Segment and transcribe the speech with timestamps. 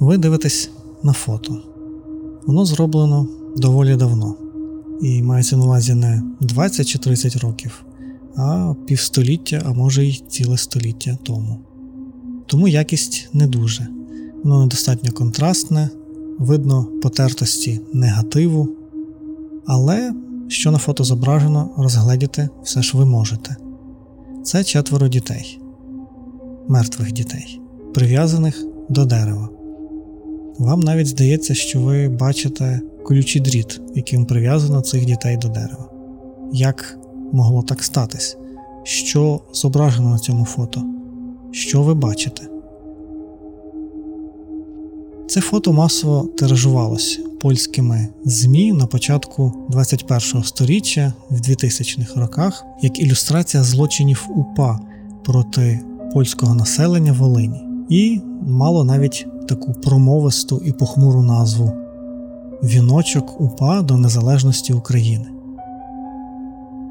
[0.00, 0.70] Ви дивитесь
[1.02, 1.62] на фото.
[2.46, 4.34] Воно зроблено доволі давно.
[5.02, 7.84] І мається на увазі не 20 чи 30 років,
[8.36, 11.60] а півстоліття, а може й ціле століття тому.
[12.46, 13.88] Тому якість не дуже.
[14.44, 15.90] Воно недостатньо контрастне,
[16.38, 18.68] видно потертості негативу.
[19.66, 20.14] Але
[20.48, 23.56] що на фото зображено, розгледіти все ж ви можете.
[24.46, 25.60] Це четверо дітей,
[26.68, 27.60] мертвих дітей,
[27.94, 29.48] прив'язаних до дерева.
[30.58, 35.90] Вам навіть здається, що ви бачите колючий дріт, яким прив'язано цих дітей до дерева.
[36.52, 36.98] Як
[37.32, 38.36] могло так статись?
[38.82, 40.82] Що зображено на цьому фото?
[41.50, 42.48] Що ви бачите?
[45.36, 53.62] Це фото масово тиражувалося польськими ЗМІ на початку 21-го століття в 2000-х роках як ілюстрація
[53.62, 54.80] злочинів УПА
[55.24, 55.80] проти
[56.12, 61.72] польського населення Волині, і мало навіть таку промовисту і похмуру назву
[62.62, 65.26] Віночок УПА до незалежності України.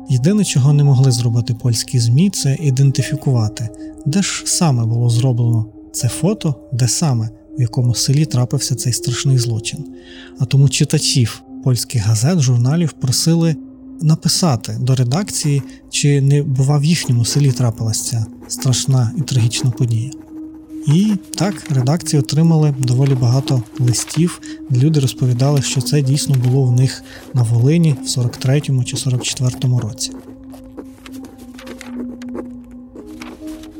[0.09, 3.69] Єдине, чого не могли зробити польські ЗМІ, це ідентифікувати,
[4.05, 9.37] де ж саме було зроблено це фото, де саме в якому селі трапився цей страшний
[9.37, 9.85] злочин.
[10.39, 13.55] А тому читачів польських газет, журналів просили
[14.01, 20.11] написати до редакції, чи не бува в їхньому селі трапилася ця страшна і трагічна подія.
[20.87, 27.03] І так редакції отримали доволі багато листів, люди розповідали, що це дійсно було у них
[27.33, 30.11] на Волині в 43-му чи 44-му році.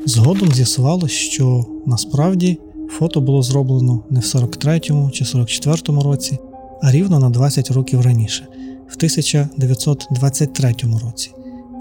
[0.06, 6.38] Згодом з'ясувалось, що насправді фото було зроблено не в 43-му чи 44-му році,
[6.82, 8.46] а рівно на 20 років раніше,
[8.88, 11.30] в 1923 році,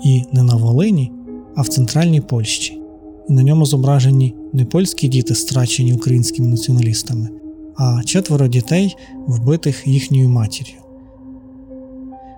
[0.03, 1.11] і не на Волині,
[1.55, 2.81] а в центральній Польщі
[3.29, 7.29] і на ньому зображені не польські діти, страчені українськими націоналістами,
[7.77, 8.95] а четверо дітей,
[9.27, 10.75] вбитих їхньою матір'ю.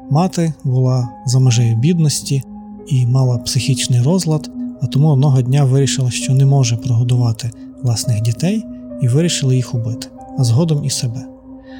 [0.09, 2.43] Мати була за межею бідності
[2.87, 4.51] і мала психічний розлад,
[4.81, 7.51] а тому одного дня вирішила, що не може прогодувати
[7.83, 8.65] власних дітей,
[9.01, 10.07] і вирішила їх убити,
[10.37, 11.25] а згодом і себе.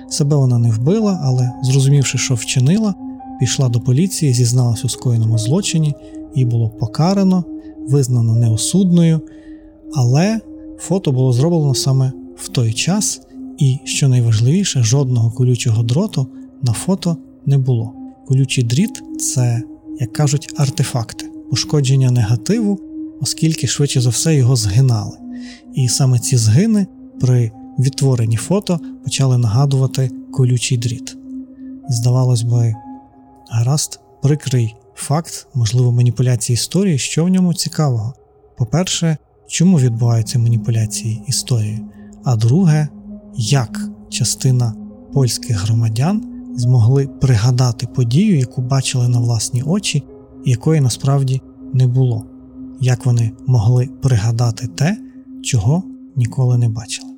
[0.09, 2.95] Себе вона не вбила, але, зрозумівши, що вчинила,
[3.39, 5.95] пішла до поліції, зізналась у скоєному злочині,
[6.35, 7.43] її було покарано
[7.87, 9.21] визнано неосудною,
[9.93, 10.39] але
[10.79, 13.21] фото було зроблено саме в той час,
[13.57, 16.27] і, що найважливіше, жодного колючого дроту
[16.61, 17.93] на фото не було.
[18.27, 19.63] Колючий дріт це,
[19.99, 22.79] як кажуть, артефакти, пошкодження негативу,
[23.21, 25.17] оскільки швидше за все його згинали.
[25.73, 26.87] І саме ці згини
[27.21, 31.17] при відтворенні фото почали нагадувати колючий дріт.
[31.89, 32.73] Здавалось би,
[33.49, 38.13] гаразд, прикрий факт, можливо, маніпуляції історії, що в ньому цікавого.
[38.57, 41.79] По-перше, чому відбуваються маніпуляції історією?
[42.23, 42.87] А друге,
[43.35, 44.73] як частина
[45.13, 46.23] польських громадян
[46.55, 50.03] змогли пригадати подію, яку бачили на власні очі,
[50.45, 51.41] якої насправді
[51.73, 52.25] не було,
[52.81, 54.97] як вони могли пригадати те,
[55.43, 55.83] чого
[56.15, 57.09] ніколи не бачили.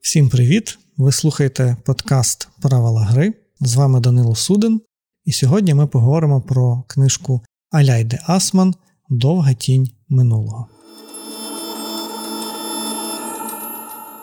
[0.00, 0.78] Всім привіт!
[0.96, 3.34] Ви слухаєте подкаст Правила гри.
[3.60, 4.80] З вами Данило Суден,
[5.24, 8.74] і сьогодні ми поговоримо про книжку Аляйде Асман
[9.10, 10.68] Довга тінь минулого.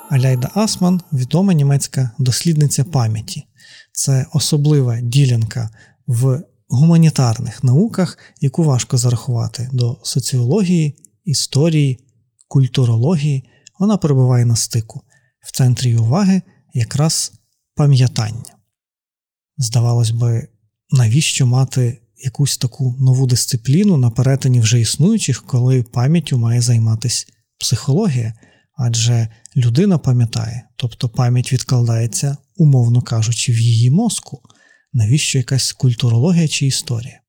[0.09, 3.45] Аляйда Асман відома німецька дослідниця пам'яті.
[3.91, 5.69] Це особлива ділянка
[6.07, 10.95] в гуманітарних науках, яку важко зарахувати до соціології,
[11.25, 11.99] історії,
[12.47, 13.43] культурології.
[13.79, 15.01] Вона перебуває на стику.
[15.45, 16.41] В центрі уваги
[16.73, 17.33] якраз
[17.75, 18.55] пам'ятання.
[19.57, 20.47] Здавалось би,
[20.89, 27.25] навіщо мати якусь таку нову дисципліну на перетині вже існуючих, коли пам'яттю має займатися
[27.59, 28.33] психологія,
[28.77, 34.41] адже людина пам'ятає, тобто пам'ять відкладається, умовно кажучи, в її мозку,
[34.93, 37.21] навіщо якась культурологія чи історія.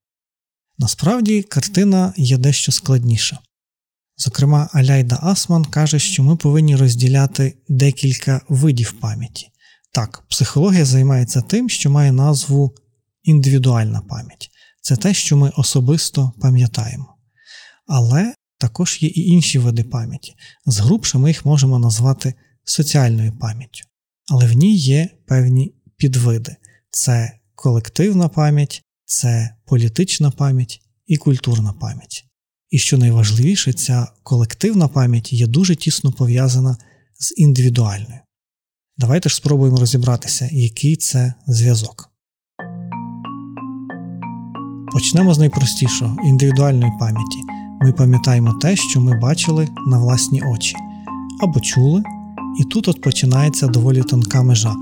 [0.79, 3.39] Насправді картина є дещо складніша.
[4.17, 9.49] Зокрема, Аляйда Асман каже, що ми повинні розділяти декілька видів пам'яті.
[9.93, 12.75] Так, психологія займається тим, що має назву
[13.23, 14.51] індивідуальна пам'ять
[14.87, 17.17] це те, що ми особисто пам'ятаємо.
[17.87, 20.35] Але також є і інші види пам'яті.
[20.67, 22.35] Згрубше ми їх можемо назвати
[22.65, 23.85] соціальною пам'яттю.
[24.31, 26.57] Але в ній є певні підвиди:
[26.91, 32.26] це колективна пам'ять, це політична пам'ять і культурна пам'ять.
[32.71, 36.77] І що найважливіше, ця колективна пам'ять є дуже тісно пов'язана
[37.19, 38.21] з індивідуальною.
[38.99, 42.11] Давайте ж спробуємо розібратися, який це зв'язок.
[44.93, 47.39] Почнемо з найпростішого індивідуальної пам'яті.
[47.81, 50.77] Ми пам'ятаємо те, що ми бачили на власні очі
[51.43, 52.03] або чули,
[52.61, 54.75] і тут от починається доволі тонка межа.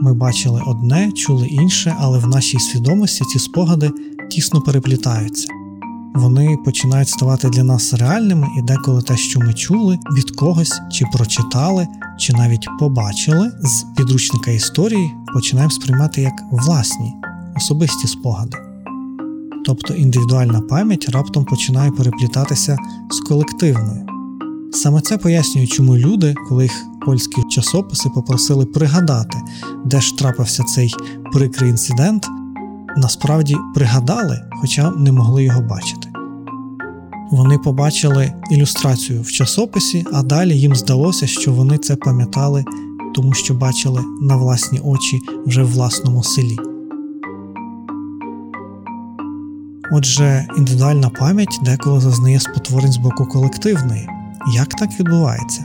[0.00, 3.90] Ми бачили одне, чули інше, але в нашій свідомості ці спогади
[4.30, 5.48] тісно переплітаються.
[6.14, 11.04] Вони починають ставати для нас реальними, і деколи те, що ми чули, від когось чи
[11.12, 17.12] прочитали, чи навіть побачили з підручника історії, починаємо сприймати як власні,
[17.56, 18.56] особисті спогади.
[19.64, 22.76] Тобто індивідуальна пам'ять раптом починає переплітатися
[23.10, 24.06] з колективною.
[24.72, 29.38] Саме це пояснює, чому люди, коли їх польські часописи попросили пригадати,
[29.84, 30.94] де ж трапився цей
[31.32, 32.26] прикрий інцидент,
[32.96, 36.08] насправді пригадали, хоча не могли його бачити.
[37.30, 42.64] Вони побачили ілюстрацію в часописі, а далі їм здалося, що вони це пам'ятали,
[43.14, 46.56] тому що бачили на власні очі вже в власному селі.
[49.92, 54.08] Отже, індивідуальна пам'ять деколи зазнає спотворень з боку колективної.
[54.54, 55.64] Як так відбувається?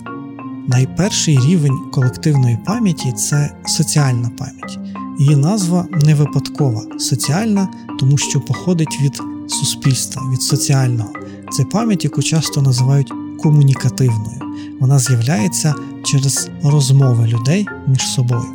[0.67, 4.79] Найперший рівень колективної пам'яті це соціальна пам'ять.
[5.19, 7.67] Її назва не випадкова, соціальна,
[7.99, 11.09] тому що походить від суспільства, від соціального.
[11.51, 13.11] Це пам'ять, яку часто називають
[13.43, 14.39] комунікативною.
[14.79, 18.45] Вона з'являється через розмови людей між собою.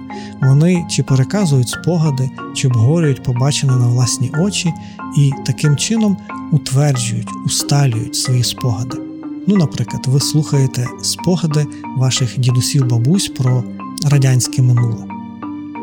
[0.43, 4.73] Вони чи переказують спогади, чи обговорюють побачене на власні очі
[5.17, 6.17] і таким чином
[6.53, 8.97] утверджують, усталюють свої спогади.
[9.47, 11.67] Ну, наприклад, ви слухаєте спогади
[11.97, 13.65] ваших дідусів бабусь про
[14.05, 15.10] радянське минуле.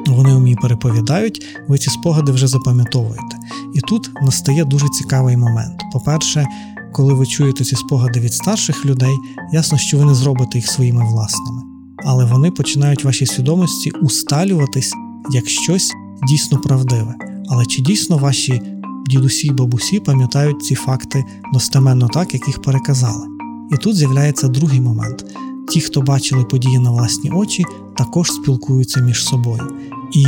[0.06, 3.38] Вони умі переповідають, ви ці спогади вже запам'ятовуєте.
[3.76, 5.82] І тут настає дуже цікавий момент.
[5.94, 6.46] По-перше,
[6.94, 9.16] коли ви чуєте ці спогади від старших людей,
[9.54, 11.62] ясно, що ви не зробите їх своїми власними,
[12.06, 14.94] але вони починають в вашій свідомості усталюватись
[15.30, 15.92] як щось
[16.28, 17.16] дійсно правдиве.
[17.50, 18.62] Але чи дійсно ваші
[19.10, 21.24] дідусі й бабусі пам'ятають ці факти
[21.54, 23.28] достеменно так, як їх переказали?
[23.72, 25.26] І тут з'являється другий момент:
[25.70, 27.64] ті, хто бачили події на власні очі,
[27.98, 29.72] також спілкуються між собою.
[30.14, 30.26] І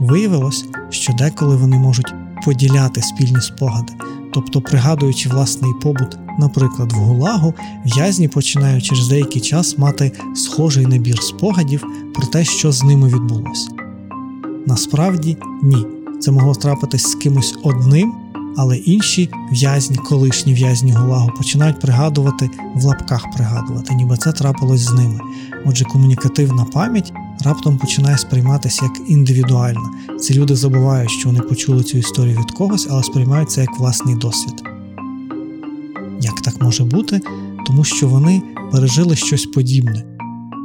[0.00, 3.92] виявилось, що деколи вони можуть поділяти спільні спогади.
[4.32, 7.54] Тобто, пригадуючи власний побут, наприклад, в Гулагу,
[7.84, 11.84] в'язні починають через деякий час мати схожий набір спогадів
[12.14, 13.70] про те, що з ними відбулося.
[14.66, 15.86] Насправді ні.
[16.20, 18.14] Це могло трапитись з кимось одним,
[18.56, 24.92] але інші в'язні, колишні в'язні Гулагу починають пригадувати в лапках пригадувати, ніби це трапилось з
[24.92, 25.20] ними.
[25.64, 27.12] Отже, комунікативна пам'ять
[27.44, 29.90] раптом починає сприйматися як індивідуальна.
[30.20, 34.14] Ці люди забувають, що вони почули цю історію від когось, але сприймають це як власний
[34.14, 34.62] досвід.
[36.20, 37.20] Як так може бути?
[37.66, 38.42] Тому що вони
[38.72, 40.04] пережили щось подібне,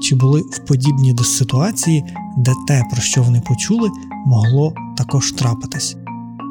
[0.02, 2.04] чи були в подібній ситуації,
[2.38, 3.90] де те, про що вони почули,
[4.26, 5.96] могло також трапитись.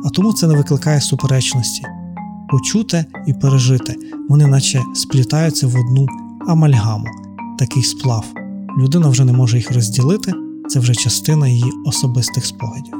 [0.04, 1.82] А тому це не викликає суперечності.
[2.50, 3.94] Почуте і пережите,
[4.28, 6.06] вони наче сплітаються в одну
[6.48, 7.06] амальгаму,
[7.58, 8.26] такий сплав.
[8.78, 10.32] Людина вже не може їх розділити,
[10.68, 12.94] це вже частина її особистих спогадів.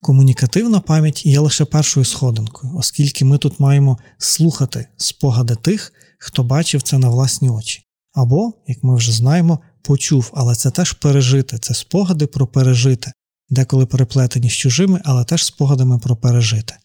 [0.00, 6.82] Комунікативна пам'ять є лише першою сходинкою, оскільки ми тут маємо слухати спогади тих, хто бачив
[6.82, 7.82] це на власні очі.
[8.14, 13.12] Або, як ми вже знаємо, почув, але це теж пережити, це спогади про пережите,
[13.50, 16.78] деколи переплетені з чужими, але теж спогадами про пережите.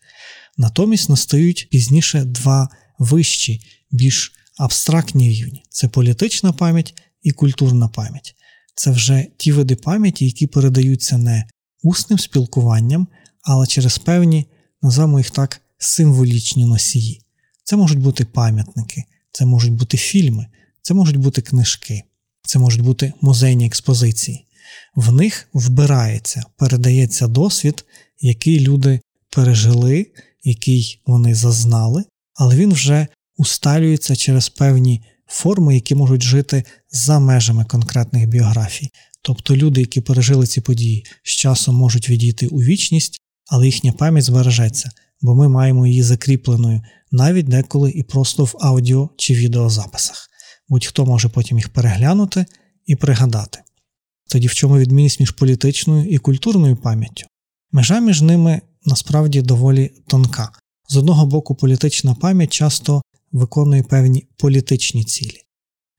[0.57, 2.69] Натомість настають пізніше два
[2.99, 8.35] вищі, більш абстрактні рівні це політична пам'ять і культурна пам'ять.
[8.75, 11.45] Це вже ті види пам'яті, які передаються не
[11.83, 13.07] усним спілкуванням,
[13.41, 14.45] але через певні,
[14.81, 17.21] називаємо їх так, символічні носії.
[17.63, 20.47] Це можуть бути пам'ятники, це можуть бути фільми,
[20.81, 22.03] це можуть бути книжки,
[22.43, 24.47] це можуть бути музейні експозиції.
[24.95, 27.85] В них вбирається, передається досвід,
[28.19, 30.05] який люди пережили,
[30.43, 32.03] який вони зазнали,
[32.35, 33.07] але він вже
[33.37, 38.89] усталюється через певні форми, які можуть жити за межами конкретних біографій.
[39.21, 44.23] Тобто люди, які пережили ці події, з часом можуть відійти у вічність, але їхня пам'ять
[44.23, 46.81] збережеться, бо ми маємо її закріпленою
[47.11, 50.27] навіть деколи і просто в аудіо чи відеозаписах.
[50.69, 52.45] Будь-хто може потім їх переглянути
[52.85, 53.59] і пригадати.
[54.31, 57.25] Тоді в чому відмінність між політичною і культурною пам'яттю?
[57.71, 60.51] Межа між ними насправді доволі тонка.
[60.89, 65.37] З одного боку, політична пам'ять часто виконує певні політичні цілі.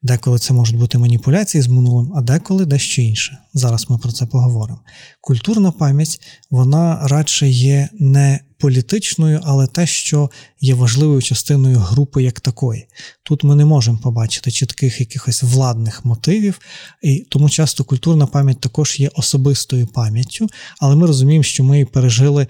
[0.03, 3.39] Деколи це можуть бути маніпуляції з минулим, а деколи дещо інше.
[3.55, 4.81] Зараз ми про це поговоримо.
[5.21, 6.21] Культурна пам'ять
[6.51, 12.87] вона радше є не політичною, але те, що є важливою частиною групи як такої.
[13.23, 16.61] Тут ми не можемо побачити чітких якихось владних мотивів,
[17.02, 20.49] і тому часто культурна пам'ять також є особистою пам'яттю,
[20.81, 22.47] але ми розуміємо, що ми її пережили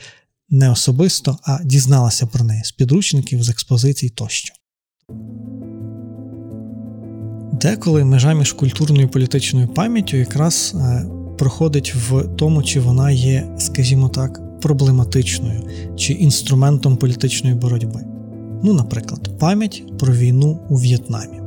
[0.50, 4.54] не особисто, а дізналися про неї з підручників, з експозицій тощо.
[7.52, 11.04] Деколи межа між культурною і політичною пам'яттю якраз е,
[11.38, 15.62] проходить в тому, чи вона є, скажімо так, проблематичною
[15.96, 18.00] чи інструментом політичної боротьби.
[18.62, 21.42] Ну, наприклад, пам'ять про війну у В'єтнамі.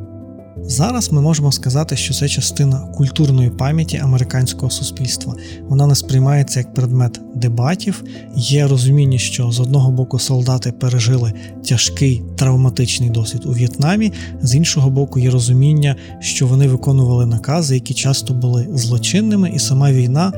[0.68, 5.36] Зараз ми можемо сказати, що це частина культурної пам'яті американського суспільства.
[5.70, 8.04] Вона не сприймається як предмет дебатів.
[8.36, 11.34] Є розуміння, що з одного боку солдати пережили
[11.70, 17.94] тяжкий травматичний досвід у В'єтнамі, з іншого боку, є розуміння, що вони виконували накази, які
[17.94, 20.34] часто були злочинними, і сама війна.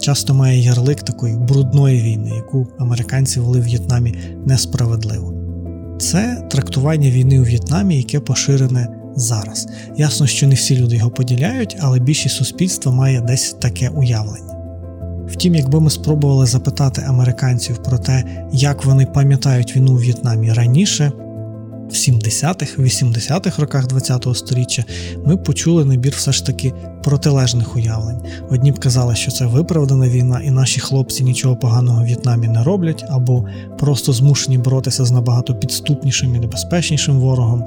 [0.00, 4.14] Часто має ярлик такої брудної війни, яку американці вели в В'єтнамі
[4.46, 5.34] несправедливо.
[5.98, 9.68] Це трактування війни у В'єтнамі, яке поширене зараз.
[9.96, 14.56] Ясно, що не всі люди його поділяють, але більшість суспільства має десь таке уявлення.
[15.28, 21.12] Втім, якби ми спробували запитати американців про те, як вони пам'ятають війну у В'єтнамі раніше,
[21.90, 24.84] в 70-х, 80-х роках ХХ століття
[25.26, 26.72] ми почули набір все ж таки
[27.04, 28.20] протилежних уявлень.
[28.50, 32.64] Одні б казали, що це виправдана війна, і наші хлопці нічого поганого в В'єтнамі не
[32.64, 33.44] роблять, або
[33.78, 37.64] просто змушені боротися з набагато підступнішим і небезпечнішим ворогом.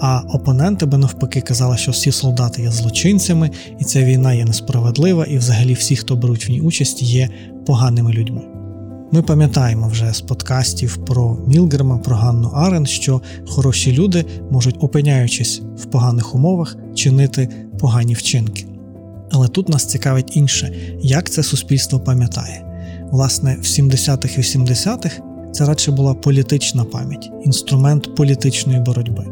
[0.00, 5.24] А опоненти би навпаки казали, що всі солдати є злочинцями, і ця війна є несправедлива,
[5.24, 7.28] і взагалі всі, хто беруть в ній участь, є
[7.66, 8.61] поганими людьми.
[9.14, 15.62] Ми пам'ятаємо вже з подкастів про Мілгрема, про Ганну Арен, що хороші люди можуть, опиняючись
[15.76, 18.66] в поганих умовах, чинити погані вчинки.
[19.30, 22.64] Але тут нас цікавить інше, як це суспільство пам'ятає.
[23.10, 25.20] Власне, в 70-х і 80-х
[25.52, 29.26] це радше була політична пам'ять, інструмент політичної боротьби.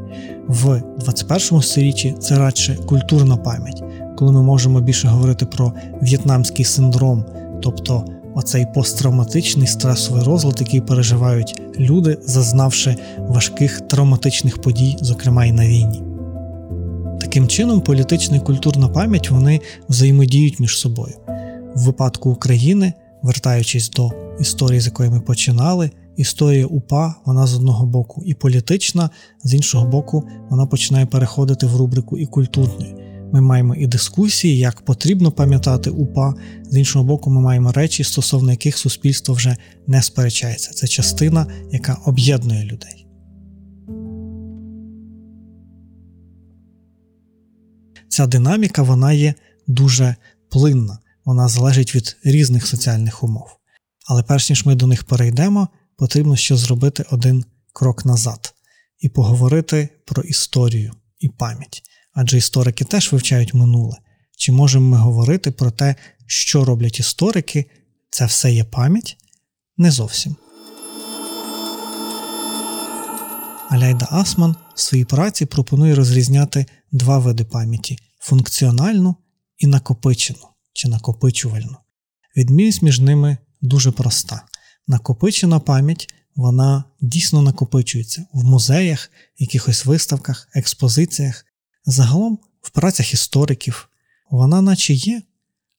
[0.49, 3.83] В 21 столітті це радше культурна пам'ять,
[4.17, 5.73] коли ми можемо більше говорити про
[6.03, 7.25] в'єтнамський синдром,
[7.63, 15.67] тобто оцей посттравматичний стресовий розлад, який переживають люди, зазнавши важких травматичних подій, зокрема і на
[15.67, 16.03] війні.
[17.21, 21.15] Таким чином, політична і культурна пам'ять вони взаємодіють між собою.
[21.75, 27.87] В випадку України, вертаючись до історії, з якої ми починали, історія УПА, вона з одного
[27.87, 29.11] боку і політична,
[29.45, 32.95] з іншого боку, вона починає переходити в рубрику і культурної.
[33.33, 36.35] Ми маємо і дискусії, як потрібно пам'ятати УПА.
[36.71, 39.57] З іншого боку, ми маємо речі, стосовно яких суспільство вже
[39.87, 40.71] не сперечається.
[40.71, 43.07] Це частина, яка об'єднує людей.
[48.09, 49.35] Ця динаміка вона є
[49.67, 50.17] дуже
[50.51, 53.49] плинна, вона залежить від різних соціальних умов.
[54.07, 58.55] Але перш ніж ми до них перейдемо, потрібно ще зробити один крок назад
[59.01, 61.83] і поговорити про історію і пам'ять
[62.13, 63.97] адже історики теж вивчають минуле.
[64.37, 65.95] Чи можемо ми говорити про те,
[66.27, 67.71] що роблять історики?
[68.11, 69.17] Це все є пам'ять?
[69.77, 70.37] Не зовсім.
[73.71, 79.15] Аляйда Асман в своїй праці пропонує розрізняти два види пам'яті функціональну
[79.59, 81.77] і накопичену чи накопичувальну.
[82.37, 84.43] Відмінність між ними дуже проста.
[84.87, 91.45] Накопичена пам'ять вона дійсно накопичується в музеях, якихось виставках, експозиціях,
[91.91, 93.89] Загалом, в працях істориків
[94.31, 95.23] вона наче є,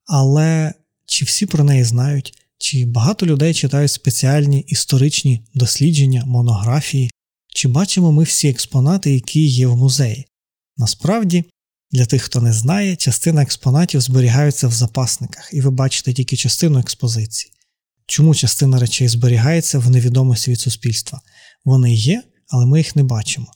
[0.06, 0.74] але
[1.06, 7.12] чи всі про неї знають, чи багато людей читають спеціальні історичні дослідження, монографії,
[7.56, 10.26] чи бачимо ми всі експонати, які є в музеї.
[10.78, 11.44] Насправді,
[11.92, 16.80] для тих, хто не знає, частина експонатів зберігаються в запасниках, і ви бачите тільки частину
[16.80, 17.54] експозиції.
[18.06, 21.22] Чому частина речей зберігається в невідомості від суспільства?
[21.66, 23.48] Вони є, але ми їх не бачимо.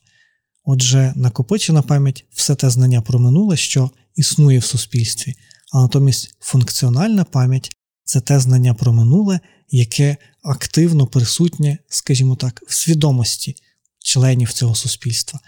[0.65, 5.35] Отже, накопичена пам'ять все те знання про минуле, що існує в суспільстві,
[5.73, 7.71] а натомість функціональна пам'ять
[8.03, 13.55] це те знання про минуле, яке активно присутнє, скажімо так, в свідомості
[13.99, 15.39] членів цього суспільства.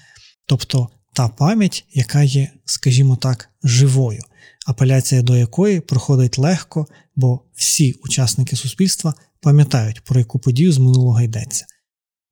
[0.46, 4.22] Тобто та пам'ять, яка є, скажімо так, живою,
[4.68, 11.22] апеляція до якої проходить легко, бо всі учасники суспільства пам'ятають, про яку подію з минулого
[11.22, 11.66] йдеться.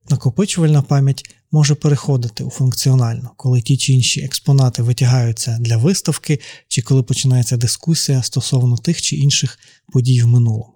[0.09, 6.81] Накопичувальна пам'ять може переходити у функціональну, коли ті чи інші експонати витягаються для виставки, чи
[6.81, 9.59] коли починається дискусія стосовно тих чи інших
[9.93, 10.73] подій в минулому.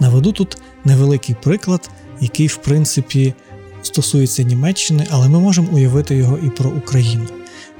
[0.00, 1.90] Наведу тут невеликий приклад,
[2.20, 3.34] який, в принципі,
[3.82, 7.26] стосується Німеччини, але ми можемо уявити його і про Україну.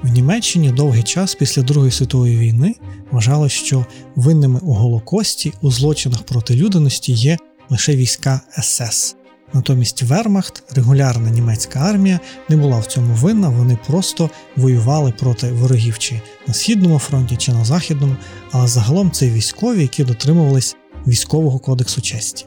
[0.03, 2.75] В Німеччині довгий час після Другої світової війни
[3.11, 3.87] вважали, що
[4.17, 7.39] винними у Голокості у злочинах проти людяності є
[7.73, 9.17] лише війська СС.
[9.53, 15.99] Натомість Вермахт, регулярна німецька армія, не була в цьому винна, вони просто воювали проти ворогів
[15.99, 18.17] чи на східному фронті, чи на західному,
[18.51, 20.77] але загалом це військові, які дотримувались
[21.07, 22.47] військового кодексу честі.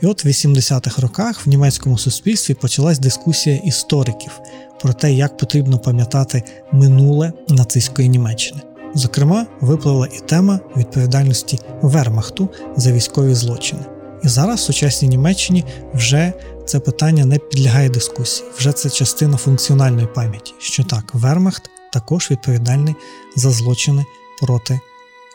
[0.00, 4.40] І от в 80-х роках в німецькому суспільстві почалась дискусія істориків
[4.80, 8.60] про те, як потрібно пам'ятати минуле нацистської Німеччини.
[8.94, 13.99] Зокрема, випливла і тема відповідальності Вермахту за військові злочини.
[14.24, 16.32] І зараз в сучасній Німеччині вже
[16.66, 22.94] це питання не підлягає дискусії, вже це частина функціональної пам'яті, що так, Вермахт також відповідальний
[23.36, 24.04] за злочини
[24.40, 24.80] проти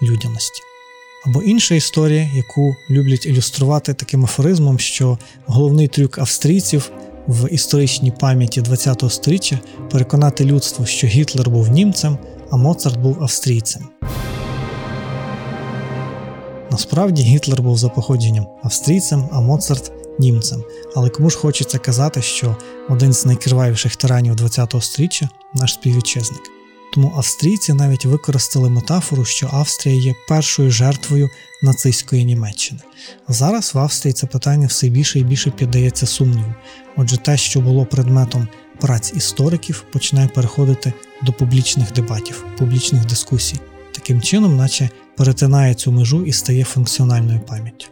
[0.01, 0.61] людяності.
[1.25, 6.91] Або інша історія, яку люблять ілюструвати таким афоризмом, що головний трюк австрійців
[7.27, 9.59] в історичній пам'яті ХХ століття
[9.91, 12.17] переконати людство, що Гітлер був німцем,
[12.51, 13.87] а Моцарт був австрійцем.
[16.75, 20.63] Насправді Гітлер був за походженням австрійцем, а Моцарт німцем.
[20.95, 22.55] Але кому ж хочеться казати, що
[22.89, 26.41] один з найкривавіших тиранів ХХ століття наш співвітчизник.
[26.93, 31.29] Тому австрійці навіть використали метафору, що Австрія є першою жертвою
[31.63, 32.79] нацистської Німеччини.
[33.27, 36.53] зараз в Австрії це питання все більше і більше піддається сумніву.
[36.97, 38.47] Отже, те, що було предметом
[38.79, 43.59] праць істориків, починає переходити до публічних дебатів, публічних дискусій,
[43.93, 47.87] таким чином, наче перетинає цю межу і стає функціональною пам'яттю.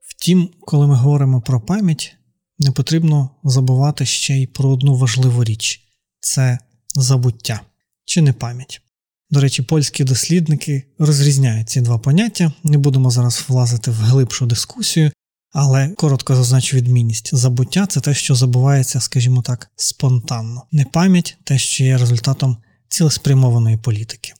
[0.00, 2.16] Втім, коли ми говоримо про пам'ять,
[2.58, 5.80] не потрібно забувати ще й про одну важливу річ
[6.20, 6.58] це
[6.94, 7.60] забуття
[8.04, 8.80] чи не пам'ять.
[9.30, 12.52] До речі, польські дослідники розрізняють ці два поняття.
[12.64, 15.10] Не будемо зараз влазити в глибшу дискусію,
[15.52, 17.34] але коротко зазначу відмінність.
[17.34, 20.66] Забуття це те, що забувається, скажімо так, спонтанно.
[20.72, 22.56] Непам'ять те, що є результатом
[22.94, 24.32] цілеспрямованої політики.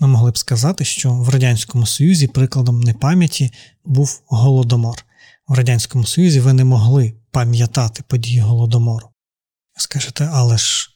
[0.00, 3.52] Ми могли б сказати, що в Радянському Союзі прикладом непам'яті
[3.84, 5.04] був голодомор.
[5.48, 9.08] В Радянському Союзі ви не могли пам'ятати події голодомору.
[9.78, 10.90] Скажете, але ж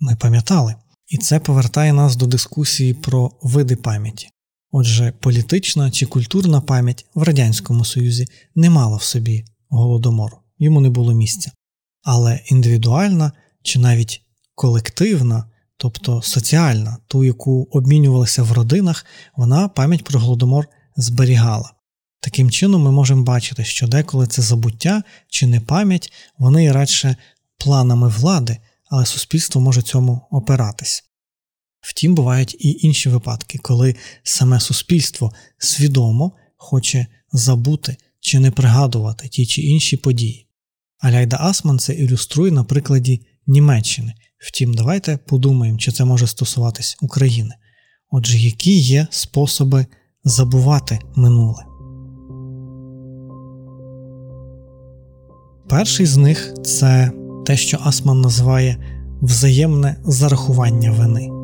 [0.00, 0.74] ми пам'ятали.
[1.08, 4.28] І це повертає нас до дискусії про види пам'яті.
[4.70, 10.90] Отже, політична чи культурна пам'ять в Радянському Союзі не мала в собі голодомору, йому не
[10.90, 11.52] було місця.
[12.02, 14.22] Але індивідуальна чи навіть
[14.54, 15.44] колективна,
[15.90, 21.72] тобто соціальна, ту, яку обмінювалися в родинах, вона пам'ять про голодомор зберігала.
[22.20, 27.16] Таким чином, ми можемо бачити, що деколи це забуття чи не пам'ять, вони є радше
[27.58, 28.58] планами влади,
[28.90, 31.04] але суспільство може цьому опиратись.
[31.80, 39.46] Втім, бувають і інші випадки, коли саме суспільство свідомо хоче забути чи не пригадувати ті
[39.46, 40.46] чи інші події.
[40.98, 44.14] Аляйда Асман це ілюструє на прикладі Німеччини.
[44.38, 47.54] Втім, давайте подумаємо, чи це може стосуватись України.
[48.10, 49.86] Отже, які є способи
[50.24, 51.64] забувати минуле.
[55.68, 57.10] Перший з них це
[57.46, 58.76] те, що Асман називає
[59.22, 61.35] взаємне зарахування вини.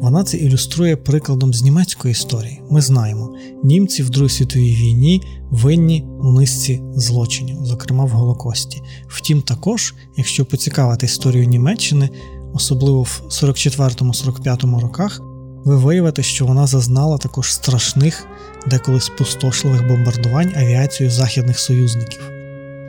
[0.00, 2.62] Вона це ілюструє прикладом з німецької історії.
[2.70, 8.82] Ми знаємо, німці в Другій світовій війні винні у низці злочинів, зокрема в Голокості.
[9.08, 12.10] Втім, також, якщо поцікавити історію Німеччини,
[12.54, 15.20] особливо в 44-45 роках,
[15.64, 18.26] ви виявите, що вона зазнала також страшних,
[18.66, 22.35] деколи спустошливих бомбардувань авіацією західних союзників.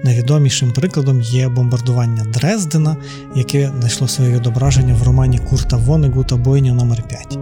[0.04, 2.98] Найвідомішим прикладом є бомбардування Дрездена,
[3.36, 7.40] яке знайшло своє відображення в романі Курта Вонегута Бойня номер 5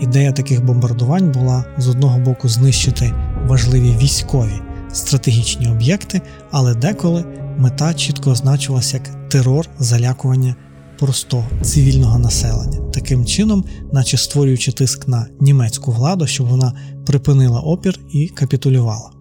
[0.00, 3.12] Ідея таких бомбардувань була з одного боку знищити
[3.46, 4.60] важливі військові
[4.92, 7.24] стратегічні об'єкти, але деколи
[7.58, 10.54] мета чітко означувалася як терор залякування
[10.98, 16.72] простого цивільного населення, таким чином, наче створюючи тиск на німецьку владу, щоб вона
[17.06, 19.15] припинила опір і капітулювала.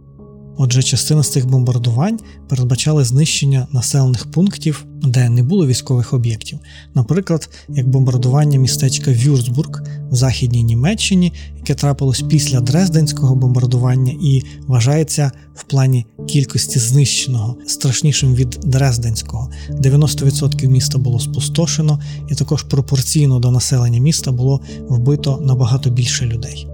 [0.58, 6.60] Отже, частина з цих бомбардувань передбачали знищення населених пунктів, де не було військових об'єктів,
[6.96, 15.32] наприклад, як бомбардування містечка Вюрцбург в Західній Німеччині, яке трапилось після Дрезденського бомбардування і вважається
[15.56, 19.50] в плані кількості знищеного страшнішим від Дрезденського.
[19.70, 22.00] 90% міста було спустошено,
[22.32, 26.68] і також пропорційно до населення міста було вбито набагато більше людей.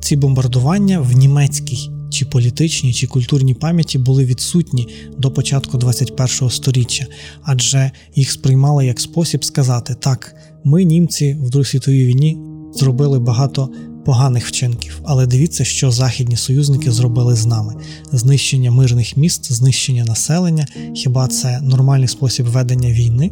[0.00, 7.06] Ці бомбардування в німецькій чи політичній, чи культурній пам'яті були відсутні до початку 21-го століття,
[7.42, 12.38] адже їх сприймали як спосіб сказати так, ми, німці, в Другій світовій війні
[12.74, 13.70] зробили багато
[14.04, 17.74] поганих вчинків, але дивіться, що західні союзники зробили з нами:
[18.12, 20.66] знищення мирних міст, знищення населення.
[20.94, 23.30] Хіба це нормальний спосіб ведення війни?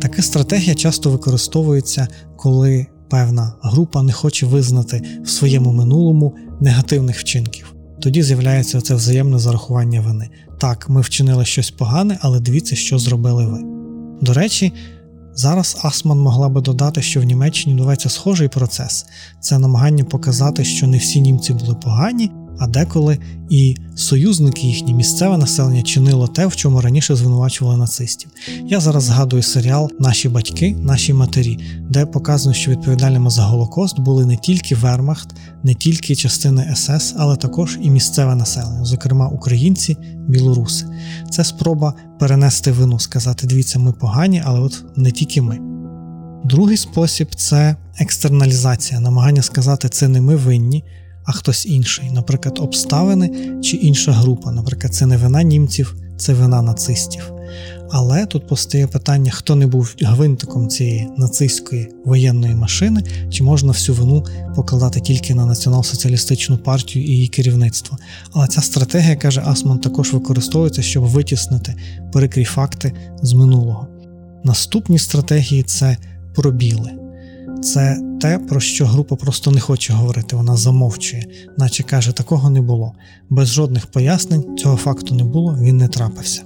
[0.00, 7.73] Така стратегія часто використовується, коли певна група не хоче визнати в своєму минулому негативних вчинків.
[8.04, 10.30] Тоді з'являється це взаємне зарахування вини.
[10.58, 13.60] Так, ми вчинили щось погане, але дивіться, що зробили ви.
[14.20, 14.72] До речі,
[15.34, 19.06] зараз Асман могла би додати, що в Німеччині доведеться схожий процес
[19.40, 23.18] це намагання показати, що не всі німці були погані, а деколи
[23.50, 28.30] і союзники їхні місцеве населення чинило те, в чому раніше звинувачували нацистів.
[28.66, 31.58] Я зараз згадую серіал Наші батьки, наші матері,
[31.90, 35.28] де показано, що відповідальними за Голокост були не тільки Вермахт,
[35.62, 39.96] не тільки частини СС, але також і місцеве населення, зокрема українці,
[40.28, 40.86] білоруси.
[41.30, 45.58] Це спроба перенести вину, сказати: дивіться, ми погані, але от не тільки ми.
[46.44, 50.84] Другий спосіб це екстерналізація, намагання сказати, це не ми винні
[51.24, 53.30] а хтось інший, наприклад, обставини
[53.62, 54.52] чи інша група.
[54.52, 57.32] Наприклад, це не вина німців, це вина нацистів.
[57.90, 63.96] Але тут постає питання, хто не був гвинтиком цієї нацистської воєнної машини, чи можна всю
[63.96, 64.24] вину
[64.56, 67.98] покладати тільки на націонал-соціалістичну партію і її керівництво.
[68.32, 71.74] Але ця стратегія, каже Асман, також використовується, щоб витіснити
[72.12, 73.88] перекрій факти з минулого.
[74.44, 75.96] Наступні стратегії це
[76.34, 77.03] пробіли
[77.64, 81.26] це те, про що група просто не хоче говорити, вона замовчує,
[81.58, 82.92] наче каже, такого не було.
[83.30, 86.42] Без жодних пояснень цього факту не було, він не трапився.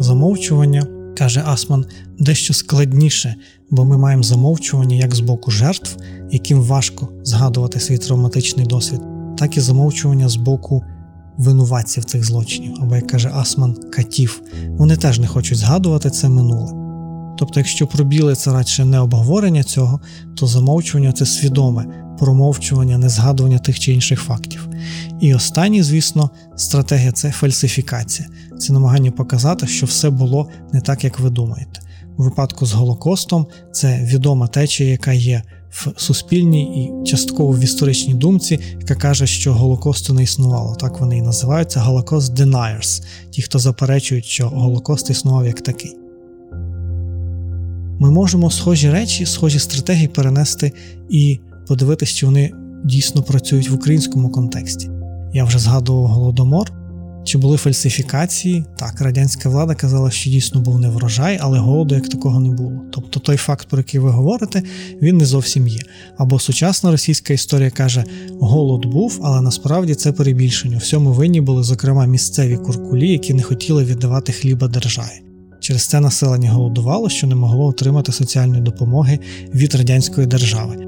[0.00, 0.86] Замовчування,
[1.18, 1.84] каже Асман,
[2.18, 3.34] дещо складніше,
[3.70, 5.96] бо ми маємо замовчування як з боку жертв,
[6.30, 9.00] яким важко згадувати свій травматичний досвід,
[9.38, 10.82] так і замовчування з боку
[11.38, 14.42] винуватців цих злочинів, або, як каже Асман, катів.
[14.68, 16.87] Вони теж не хочуть згадувати це минуле.
[17.38, 20.00] Тобто, якщо пробіли це радше не обговорення цього,
[20.36, 21.86] то замовчування це свідоме
[22.18, 24.68] промовчування, не згадування тих чи інших фактів.
[25.20, 31.20] І останній, звісно, стратегія це фальсифікація, це намагання показати, що все було не так, як
[31.20, 31.80] ви думаєте.
[32.18, 38.14] У випадку з Голокостом це відома течія, яка є в суспільній і частково в історичній
[38.14, 40.74] думці, яка каже, що Голокосту не існувало.
[40.74, 45.96] Так вони і називаються Holocaust Deniers, ті, хто заперечують, що Голокост існував як такий
[47.98, 50.72] ми можемо схожі речі, схожі стратегії перенести
[51.10, 52.52] і подивитися, чи вони
[52.84, 54.90] дійсно працюють в українському контексті.
[55.32, 56.72] Я вже згадував голодомор.
[57.24, 58.64] Чи були фальсифікації?
[58.76, 62.72] Так, радянська влада казала, що дійсно був не врожай, але голоду як такого не було.
[62.90, 64.62] Тобто той факт, про який ви говорите,
[65.02, 65.78] він не зовсім є.
[66.18, 68.04] Або сучасна російська історія каже,
[68.40, 70.78] голод був, але насправді це перебільшення.
[70.78, 75.27] Всьому винні були, зокрема, місцеві куркулі, які не хотіли віддавати хліба державі.
[75.68, 79.18] Через це населення голодувало, що не могло отримати соціальної допомоги
[79.54, 80.86] від радянської держави.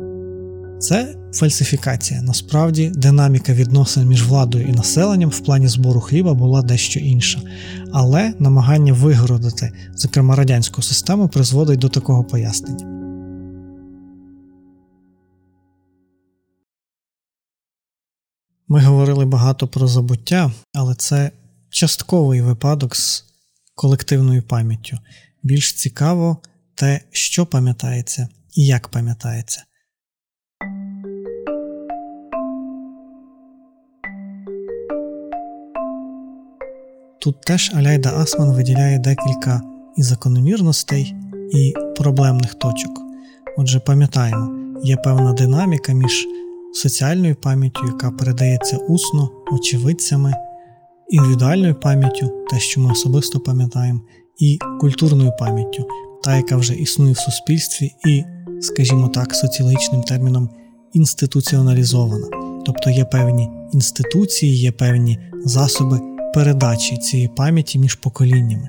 [0.79, 2.23] Це фальсифікація.
[2.23, 7.40] Насправді, динаміка відносин між владою і населенням в плані збору хліба була дещо інша,
[7.93, 12.87] але намагання вигородити, зокрема радянську систему, призводить до такого пояснення.
[18.69, 21.31] Ми говорили багато про забуття, але це
[21.71, 23.30] частковий випадок з
[23.81, 24.99] колективною пам'яттю.
[25.43, 26.38] Більш цікаво
[26.75, 29.64] те, що пам'ятається і як пам'ятається.
[37.21, 39.62] Тут теж Аляйда Асман виділяє декілька
[39.97, 41.14] і закономірностей,
[41.53, 43.01] і проблемних точок.
[43.59, 46.27] Отже, пам'ятаємо, є певна динаміка між
[46.75, 50.35] соціальною пам'яттю, яка передається усно, очевидцями
[51.11, 54.01] індивідуальною пам'яттю, те, що ми особисто пам'ятаємо,
[54.38, 55.87] і культурною пам'яттю,
[56.25, 58.25] та, яка вже існує в суспільстві, і,
[58.61, 60.49] скажімо так, соціологічним терміном
[60.92, 62.27] інституціоналізована.
[62.66, 66.01] Тобто є певні інституції, є певні засоби
[66.35, 68.68] передачі цієї пам'яті між поколіннями.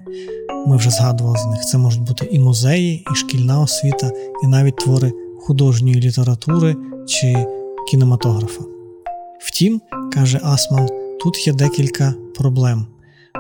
[0.68, 1.62] Ми вже згадували з них.
[1.66, 4.12] Це можуть бути і музеї, і шкільна освіта,
[4.44, 6.76] і навіть твори художньої літератури
[7.08, 7.46] чи
[7.92, 8.64] кінематографа.
[9.40, 9.82] Втім,
[10.14, 10.90] каже Асман,
[11.24, 12.86] Тут є декілька проблем.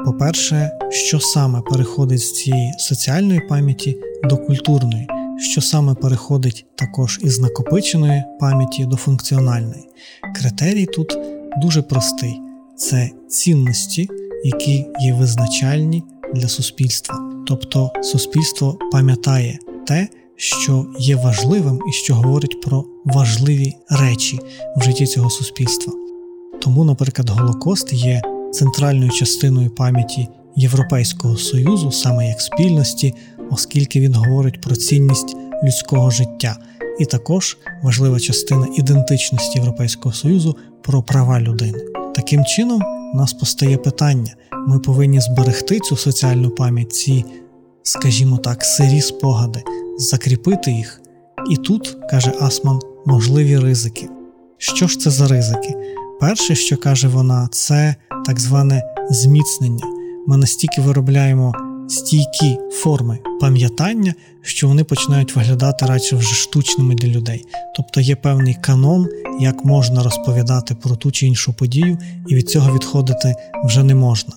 [0.05, 5.07] По-перше, що саме переходить з цієї соціальної пам'яті до культурної,
[5.39, 9.83] що саме переходить також із накопиченої пам'яті до функціональної.
[10.35, 11.17] Критерій тут
[11.57, 12.39] дуже простий:
[12.75, 14.09] це цінності,
[14.43, 17.15] які є визначальні для суспільства.
[17.47, 24.39] Тобто суспільство пам'ятає те, що є важливим і що говорить про важливі речі
[24.75, 26.00] в житті цього суспільства.
[26.61, 28.21] Тому, наприклад, Голокост є
[28.51, 33.13] центральною частиною пам'яті Європейського Союзу, саме як спільності,
[33.51, 36.57] оскільки він говорить про цінність людського життя,
[36.99, 41.79] і також важлива частина ідентичності Європейського Союзу про права людини.
[42.15, 42.81] Таким чином,
[43.13, 44.35] у нас постає питання:
[44.67, 47.25] ми повинні зберегти цю соціальну пам'ять, ці
[47.83, 49.63] скажімо так, сирі спогади,
[49.97, 51.01] закріпити їх.
[51.51, 54.09] І тут, каже Асман, можливі ризики.
[54.57, 55.75] Що ж це за ризики?
[56.21, 59.83] Перше, що каже вона, це так зване зміцнення.
[60.27, 61.53] Ми настільки виробляємо
[61.89, 67.45] стійкі форми пам'ятання, що вони починають виглядати радше вже штучними для людей.
[67.75, 69.07] Тобто є певний канон,
[69.39, 74.33] як можна розповідати про ту чи іншу подію, і від цього відходити вже не можна.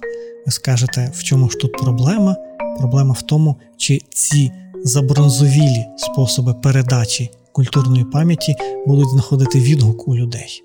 [0.46, 2.36] Ви скажете, в чому ж тут проблема?
[2.78, 4.52] Проблема в тому, чи ці
[4.84, 8.54] забронзовілі способи передачі культурної пам'яті
[8.86, 10.64] будуть знаходити відгук у людей.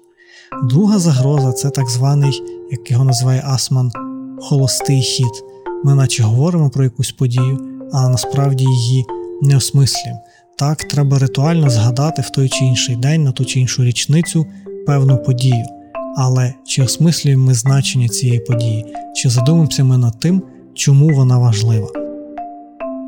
[0.63, 3.91] Друга загроза це так званий, як його називає Асман,
[4.41, 5.43] холостий хід.
[5.83, 7.59] Ми наче говоримо про якусь подію,
[7.93, 9.05] а насправді її
[9.41, 10.21] не осмислюємо.
[10.57, 14.45] Так, треба ритуально згадати в той чи інший день, на ту чи іншу річницю
[14.85, 15.65] певну подію.
[16.17, 18.85] Але чи осмислюємо ми значення цієї події,
[19.15, 20.41] чи задумаємося ми над тим,
[20.73, 21.87] чому вона важлива?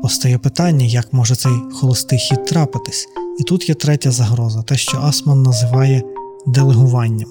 [0.02, 3.06] Постає питання, як може цей холостий хід трапитись.
[3.40, 6.02] І тут є третя загроза, те, що Асман називає
[6.46, 7.28] делегуванням.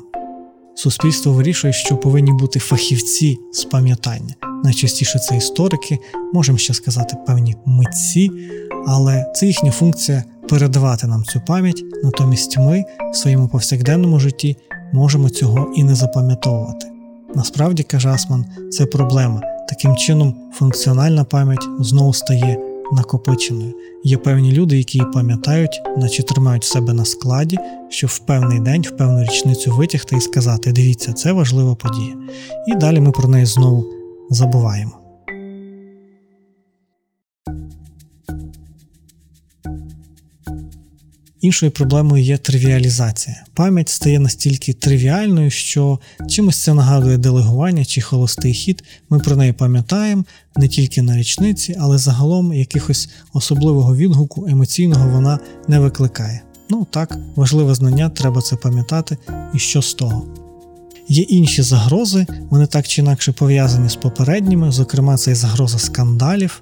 [0.76, 4.36] Суспільство вирішує, що повинні бути фахівці з пам'ятання.
[4.64, 6.00] Найчастіше це історики,
[6.34, 8.32] можемо ще сказати певні митці,
[8.88, 14.58] але це їхня функція передавати нам цю пам'ять, натомість ми в своєму повсякденному житті
[14.94, 16.88] можемо цього і не запам'ятовувати.
[17.36, 19.42] Насправді, каже Асман, це проблема.
[19.70, 22.58] Таким чином, функціональна пам'ять знову стає
[22.92, 23.74] накопиченою.
[24.04, 27.58] Є певні люди, які її пам'ятають, наче тримають себе на складі,
[27.90, 32.16] щоб в певний день, в певну річницю витягти і сказати: дивіться, це важлива подія.
[32.68, 33.86] І далі ми про неї знову
[34.30, 35.01] забуваємо.
[41.42, 43.44] Іншою проблемою є тривіалізація.
[43.54, 46.00] Пам'ять стає настільки тривіальною, що
[46.30, 48.84] чимось це нагадує делегування чи холостий хід.
[49.10, 50.24] Ми про неї пам'ятаємо
[50.56, 56.42] не тільки на річниці, але загалом якихось особливого відгуку емоційного вона не викликає.
[56.70, 59.18] Ну так, важливе знання, треба це пам'ятати,
[59.54, 60.26] і що з того.
[61.08, 66.62] Є інші загрози, вони так чи інакше пов'язані з попередніми, зокрема, це і загроза скандалів.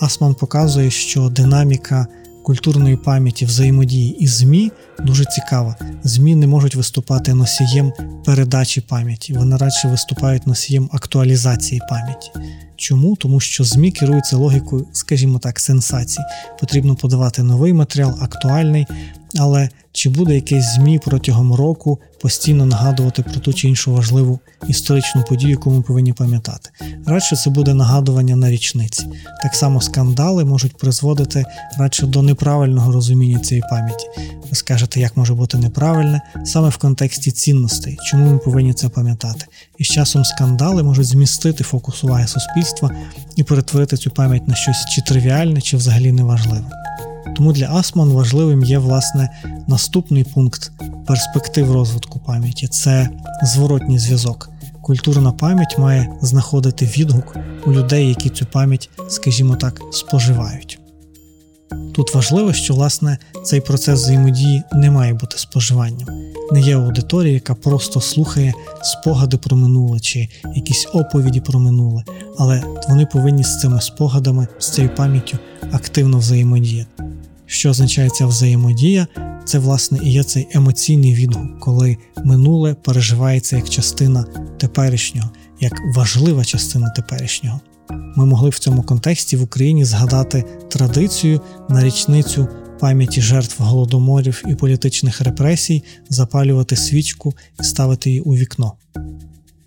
[0.00, 2.06] Асман показує, що динаміка
[2.42, 4.72] культурної пам'яті взаємодії із ЗМІ
[5.04, 5.76] дуже цікава.
[6.04, 7.92] ЗМІ не можуть виступати носієм
[8.24, 12.30] передачі пам'яті, вони радше виступають носієм актуалізації пам'яті.
[12.76, 13.16] Чому?
[13.16, 16.20] Тому що ЗМІ керуються логікою, скажімо так, сенсацій.
[16.60, 18.86] Потрібно подавати новий матеріал, актуальний,
[19.38, 25.24] але чи буде якесь ЗМІ протягом року постійно нагадувати про ту чи іншу важливу історичну
[25.24, 26.70] подію, яку ми повинні пам'ятати?
[27.06, 29.06] Радше це буде нагадування на річниці.
[29.42, 31.44] Так само скандали можуть призводити
[31.78, 34.06] радше до неправильного розуміння цієї пам'яті.
[34.50, 39.46] Ви скажете, як може бути неправильне саме в контексті цінностей, чому ми повинні це пам'ятати?
[39.78, 42.90] І з часом скандали можуть змістити фокус уваги суспільства
[43.36, 46.64] і перетворити цю пам'ять на щось чи тривіальне, чи взагалі неважливе.
[47.36, 49.28] Тому для Асман важливим є власне
[49.68, 50.72] наступний пункт
[51.06, 53.08] перспектив розвитку пам'яті це
[53.42, 54.50] зворотній зв'язок.
[54.82, 60.78] Культурна пам'ять має знаходити відгук у людей, які цю пам'ять, скажімо так, споживають.
[61.94, 66.08] Тут важливо, що власне цей процес взаємодії не має бути споживанням.
[66.52, 72.04] Не є аудиторія, яка просто слухає спогади про минуле чи якісь оповіді про минуле,
[72.38, 75.38] але вони повинні з цими спогадами, з цією пам'яттю
[75.72, 77.11] активно взаємодіяти.
[77.52, 79.06] Що означає ця взаємодія?
[79.44, 84.24] Це, власне, і є цей емоційний відгук, коли минуле переживається як частина
[84.58, 87.60] теперішнього, як важлива частина теперішнього.
[88.16, 92.48] Ми могли в цьому контексті в Україні згадати традицію на річницю
[92.80, 98.72] пам'яті жертв голодоморів і політичних репресій, запалювати свічку і ставити її у вікно.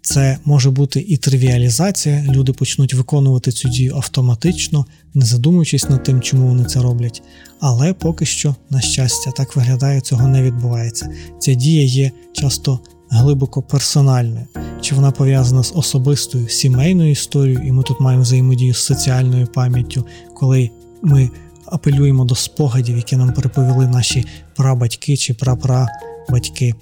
[0.05, 6.21] Це може бути і тривіалізація, люди почнуть виконувати цю дію автоматично, не задумуючись над тим,
[6.21, 7.23] чому вони це роблять.
[7.59, 11.09] Але поки що, на щастя, так виглядає, цього не відбувається.
[11.39, 14.45] Ця дія є часто глибоко персональною,
[14.81, 20.05] чи вона пов'язана з особистою сімейною історією, і ми тут маємо взаємодію з соціальною пам'яттю,
[20.35, 20.69] коли
[21.01, 21.29] ми
[21.65, 26.73] апелюємо до спогадів, які нам переповіли наші прабатьки чи прапрабатьки.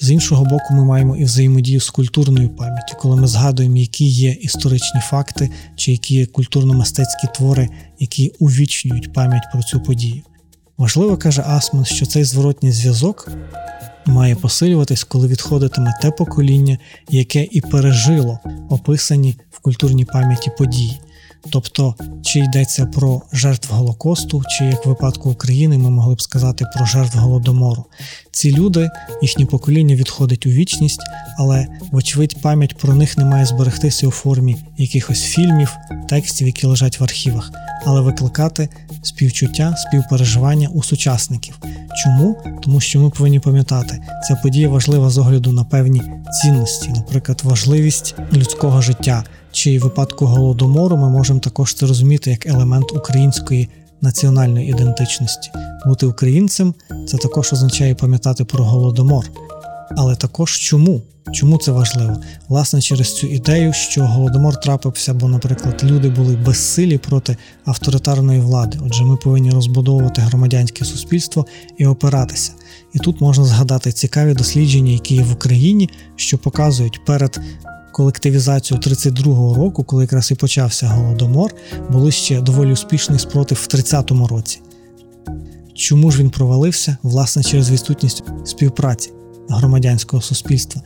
[0.00, 4.30] З іншого боку, ми маємо і взаємодію з культурною пам'яттю, коли ми згадуємо, які є
[4.30, 10.22] історичні факти чи які є культурно-мистецькі твори, які увічнюють пам'ять про цю подію.
[10.78, 13.32] Важливо каже Асман, що цей зворотній зв'язок
[14.06, 16.78] має посилюватись, коли відходитиме те покоління,
[17.10, 21.00] яке і пережило описані в культурній пам'яті події.
[21.50, 26.64] Тобто, чи йдеться про жертв Голокосту, чи як в випадку України ми могли б сказати
[26.76, 27.84] про жертв голодомору.
[28.32, 28.90] Ці люди,
[29.22, 31.00] їхнє покоління відходить у вічність,
[31.38, 35.76] але, вочевидь, пам'ять про них не має зберегтися у формі якихось фільмів,
[36.08, 37.50] текстів, які лежать в архівах,
[37.86, 38.68] але викликати
[39.02, 41.58] співчуття, співпереживання у сучасників.
[42.04, 42.36] Чому?
[42.62, 46.02] Тому що ми повинні пам'ятати, ця подія важлива з огляду на певні
[46.42, 49.24] цінності, наприклад, важливість людського життя.
[49.58, 53.68] Чи в випадку голодомору ми можемо також це розуміти як елемент української
[54.00, 55.50] національної ідентичності.
[55.86, 56.74] Бути українцем
[57.08, 59.24] це також означає пам'ятати про голодомор.
[59.96, 61.00] Але також чому?
[61.32, 62.16] Чому це важливо?
[62.48, 68.78] Власне, через цю ідею, що голодомор трапився, бо, наприклад, люди були безсилі проти авторитарної влади.
[68.86, 71.46] Отже, ми повинні розбудовувати громадянське суспільство
[71.78, 72.52] і опиратися.
[72.94, 77.40] І тут можна згадати цікаві дослідження, які є в Україні, що показують перед
[77.92, 81.54] колективізацією 32-го року, коли якраз і почався голодомор,
[81.90, 84.60] були ще доволі успішний спротив в 30-му році.
[85.74, 86.96] Чому ж він провалився?
[87.02, 89.12] Власне, через відсутність співпраці
[89.48, 90.82] громадянського суспільства.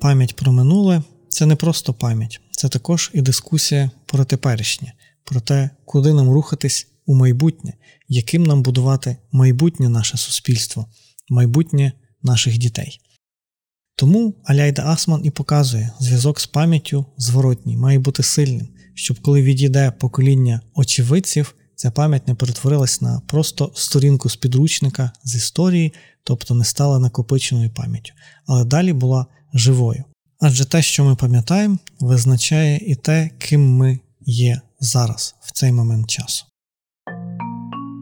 [0.00, 4.92] Пам'ять про минуле це не просто пам'ять, це також і дискусія про теперішнє,
[5.24, 7.72] про те, куди нам рухатись у майбутнє,
[8.08, 10.86] яким нам будувати майбутнє наше суспільство,
[11.28, 13.00] майбутнє наших дітей.
[13.96, 19.90] Тому Аляйда Асман і показує, зв'язок з пам'яттю зворотній має бути сильним, щоб коли відійде
[19.90, 25.92] покоління очевидців, ця пам'ять не перетворилась на просто сторінку з підручника з історії,
[26.24, 28.12] тобто не стала накопиченою пам'яттю,
[28.46, 30.04] але далі була живою.
[30.40, 36.10] Адже те, що ми пам'ятаємо, визначає і те, ким ми є зараз, в цей момент
[36.10, 36.44] часу.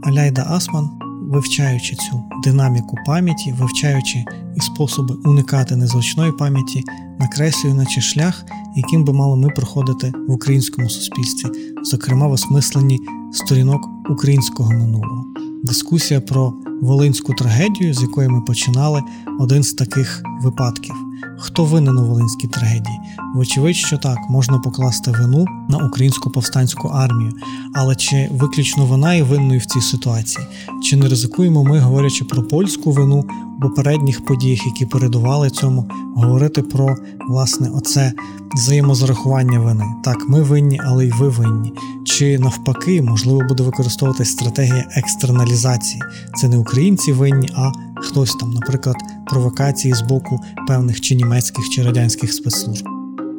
[0.04, 0.90] Аляйда Асман
[1.30, 4.24] вивчаючи цю динаміку пам'яті, вивчаючи
[4.56, 6.84] і способи уникати незручної пам'яті,
[7.18, 8.44] накреслює наче шлях,
[8.76, 11.48] яким би мали ми проходити в українському суспільстві,
[11.82, 12.98] зокрема в осмисленні
[13.32, 15.24] сторінок українського минулого.
[15.64, 19.02] Дискусія про волинську трагедію, з якої ми починали,
[19.40, 20.94] один з таких випадків.
[21.38, 23.00] Хто винен у волинській трагедії?
[23.34, 27.32] Вочевидь, що так, можна покласти вину на українську повстанську армію,
[27.74, 30.46] але чи виключно вона є винною в цій ситуації?
[30.82, 33.24] Чи не ризикуємо ми, говорячи про польську вину
[33.58, 36.96] у попередніх подіях, які передували цьому, говорити про
[37.28, 38.12] власне оце
[38.54, 39.84] взаємозарахування вини?
[40.04, 41.72] Так, ми винні, але й ви винні.
[42.04, 46.02] Чи навпаки, можливо, буде використовуватись стратегія екстерналізації?
[46.36, 51.82] Це не українці винні, а хтось там, наприклад, провокації з боку певних чи німецьких чи
[51.82, 52.84] радянських спецслужб.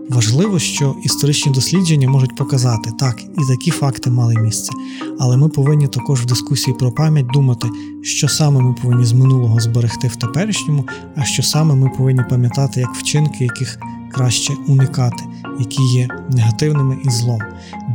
[0.10, 4.72] Важливо, що історичні дослідження можуть показати, так, і такі факти мали місце,
[5.20, 7.68] але ми повинні також в дискусії про пам'ять думати,
[8.02, 12.80] що саме ми повинні з минулого зберегти в теперішньому, а що саме ми повинні пам'ятати
[12.80, 13.80] як вчинки, яких
[14.12, 15.24] краще уникати,
[15.60, 17.42] які є негативними і злом.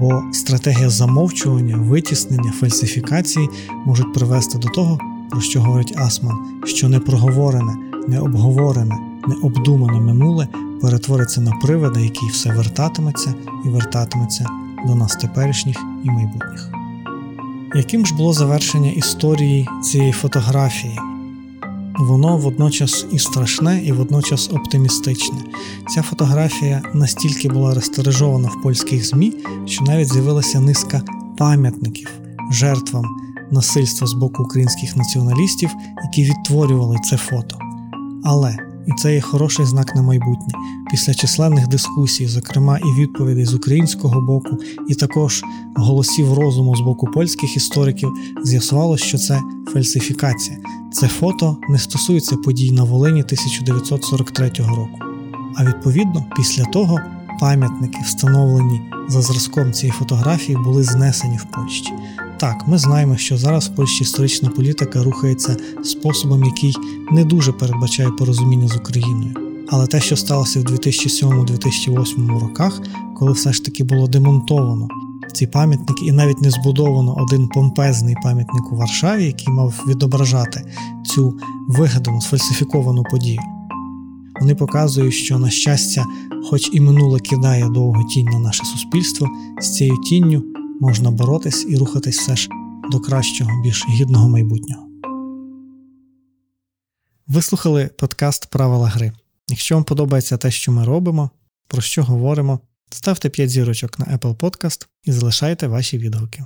[0.01, 3.49] Бо стратегія замовчування, витіснення, фальсифікації
[3.87, 4.99] можуть привести до того,
[5.31, 7.77] про що говорить Асман, що непроговорене,
[8.09, 10.49] необговорене, необдумане минуле
[10.83, 13.35] перетвориться на привида, який все вертатиметься
[13.65, 14.47] і вертатиметься
[14.87, 16.71] до нас теперішніх і майбутніх.
[17.75, 20.99] Яким ж було завершення історії цієї фотографії?
[21.99, 25.39] Воно водночас і страшне, і водночас оптимістичне.
[25.95, 29.33] Ця фотографія настільки була розтережована в польських ЗМІ,
[29.67, 31.03] що навіть з'явилася низка
[31.39, 32.09] пам'ятників
[32.53, 33.05] жертвам
[33.51, 35.71] насильства з боку українських націоналістів,
[36.05, 37.59] які відтворювали це фото.
[38.25, 38.57] Але
[38.87, 40.55] і це є хороший знак на майбутнє.
[40.91, 45.43] Після численних дискусій, зокрема і відповідей з українського боку, і також
[45.77, 48.13] голосів розуму з боку польських істориків,
[48.45, 49.41] з'ясувалося, що це
[49.73, 50.59] фальсифікація.
[50.93, 54.99] Це фото не стосується подій на Волині 1943 року.
[55.57, 57.01] А відповідно, після того
[57.41, 61.93] пам'ятники, встановлені за зразком цієї фотографії, були знесені в Польщі.
[62.41, 66.75] Так, ми знаємо, що зараз в Польщі історична політика рухається способом, який
[67.13, 69.35] не дуже передбачає порозуміння з Україною.
[69.69, 72.81] Але те, що сталося в 2007-2008 роках,
[73.17, 74.89] коли все ж таки було демонтовано
[75.33, 80.73] ці пам'ятники, і навіть не збудовано один помпезний пам'ятник у Варшаві, який мав відображати
[81.07, 83.41] цю вигадану сфальсифіковану подію.
[84.41, 86.05] Вони показують, що, на щастя,
[86.51, 89.29] хоч і минуле кидає довго тінь на наше суспільство,
[89.61, 90.43] з цією тінню
[90.81, 92.49] можна боротись і рухатись все ж
[92.91, 94.87] до кращого, більш гідного майбутнього.
[97.27, 99.13] Ви слухали подкаст Правила гри.
[99.49, 101.31] Якщо вам подобається те, що ми робимо,
[101.69, 102.61] про що говоримо,
[102.91, 106.45] ставте 5 зірочок на Apple Podcast і залишайте ваші відгуки.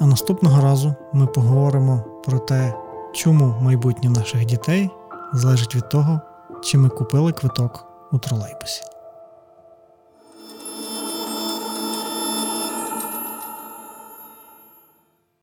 [0.00, 2.74] А наступного разу ми поговоримо про те,
[3.14, 4.90] чому майбутнє наших дітей
[5.32, 6.20] залежить від того,
[6.64, 8.82] чи ми купили квиток у тролейбусі.